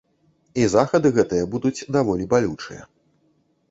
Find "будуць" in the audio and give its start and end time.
1.53-1.75